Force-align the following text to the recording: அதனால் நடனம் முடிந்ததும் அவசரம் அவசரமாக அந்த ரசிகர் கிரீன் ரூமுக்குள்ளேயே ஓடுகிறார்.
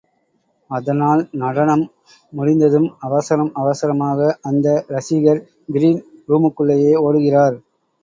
அதனால் 0.69 1.21
நடனம் 1.41 1.83
முடிந்ததும் 2.33 2.89
அவசரம் 2.99 3.53
அவசரமாக 3.55 4.19
அந்த 4.43 4.67
ரசிகர் 4.89 5.45
கிரீன் 5.69 6.03
ரூமுக்குள்ளேயே 6.29 6.93
ஓடுகிறார். 7.07 7.57